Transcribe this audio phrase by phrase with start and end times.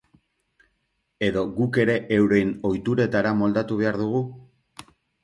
[1.27, 4.23] Edo, guk ere, euren ohituretara moldatu behar dugu?